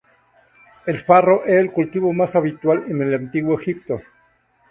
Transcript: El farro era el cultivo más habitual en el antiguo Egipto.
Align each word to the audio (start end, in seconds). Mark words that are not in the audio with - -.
El 0.87 0.99
farro 1.01 1.45
era 1.45 1.61
el 1.61 1.71
cultivo 1.71 2.11
más 2.11 2.33
habitual 2.35 2.85
en 2.87 3.03
el 3.03 3.13
antiguo 3.13 3.61
Egipto. 3.61 4.01